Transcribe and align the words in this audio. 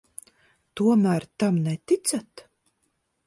Tomēr 0.79 1.27
tam 1.43 1.59
neticat? 1.67 2.47